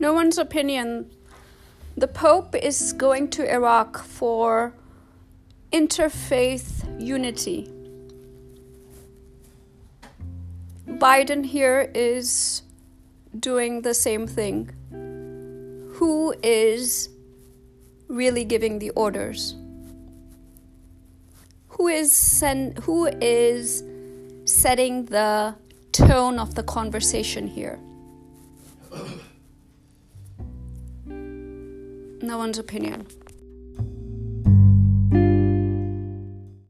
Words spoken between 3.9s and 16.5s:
for interfaith unity. Biden here is doing the same thing. Who